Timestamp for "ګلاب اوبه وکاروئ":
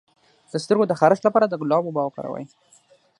1.61-2.45